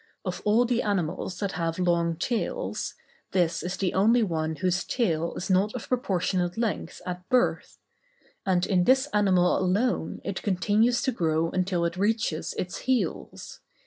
[0.25, 2.95] Of all the animals that have long tails,
[3.33, 7.77] this is the only one whose tail is not of proportionate length at birth;
[8.43, 13.59] and in this animal alone it continues to grow until it reaches its heels.